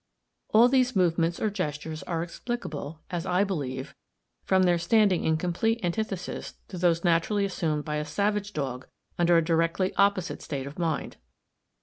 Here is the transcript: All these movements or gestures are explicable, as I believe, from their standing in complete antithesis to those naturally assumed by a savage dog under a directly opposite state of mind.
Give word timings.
All 0.49 0.67
these 0.67 0.95
movements 0.95 1.39
or 1.39 1.51
gestures 1.51 2.01
are 2.01 2.23
explicable, 2.23 3.01
as 3.11 3.27
I 3.27 3.43
believe, 3.43 3.93
from 4.43 4.63
their 4.63 4.79
standing 4.79 5.23
in 5.25 5.37
complete 5.37 5.79
antithesis 5.85 6.55
to 6.69 6.79
those 6.79 7.03
naturally 7.03 7.45
assumed 7.45 7.85
by 7.85 7.97
a 7.97 8.03
savage 8.05 8.51
dog 8.51 8.87
under 9.19 9.37
a 9.37 9.45
directly 9.45 9.93
opposite 9.97 10.41
state 10.41 10.65
of 10.65 10.79
mind. 10.79 11.17